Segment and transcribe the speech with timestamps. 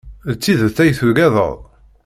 [0.31, 1.57] D tidet ay tuggaded?